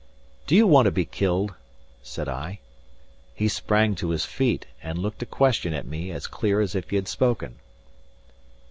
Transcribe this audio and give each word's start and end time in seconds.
"Do 0.47 0.55
ye 0.55 0.63
want 0.63 0.87
to 0.87 0.91
be 0.91 1.05
killed?" 1.05 1.53
said 2.01 2.27
I. 2.27 2.57
He 3.35 3.47
sprang 3.47 3.93
to 3.97 4.09
his 4.09 4.25
feet, 4.25 4.65
and 4.81 4.97
looked 4.97 5.21
a 5.21 5.27
question 5.27 5.75
at 5.75 5.85
me 5.85 6.09
as 6.09 6.25
clear 6.25 6.59
as 6.59 6.73
if 6.73 6.89
he 6.89 6.95
had 6.95 7.07
spoken. 7.07 7.59